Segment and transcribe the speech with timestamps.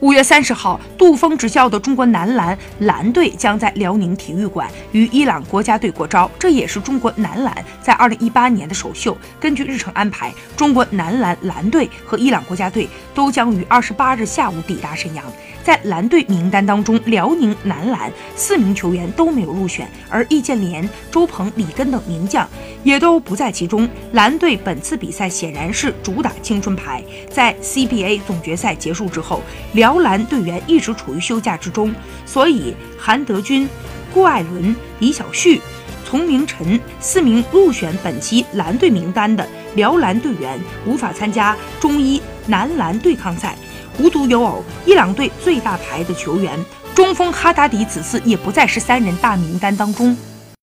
[0.00, 9.16] 五月三十号，杜锋执教的中国男篮蓝队将在辽宁体育馆与伊朗国家队过招，这也是中国男篮在二零一八年的首秀。
[9.40, 15.24] 根据日程安排，中国男篮蓝队和伊朗国家队都将于二十八日下午抵达沈阳。
[15.64, 22.48] 在蓝队名单当中，辽宁男篮四名球员都没有入选，而易建联、周鹏、李根等名将
[22.84, 23.88] 也都不在其中。
[24.12, 29.42] 蓝队本次比赛显然是主打青春牌，在 CBA 总决赛结束之后，
[29.72, 31.94] 辽辽篮队员一直处于休假之中，
[32.24, 33.68] 所以韩德君、
[34.12, 35.60] 郭艾伦、李晓旭、
[36.04, 39.46] 丛明晨四名入选本期蓝队名单的
[39.76, 43.56] 辽篮队员无法参加中伊男篮对抗赛。
[44.00, 46.58] 无独有偶，伊朗队最大牌的球员
[46.92, 50.16] 中锋哈达迪此次也不在十三人大名单当中。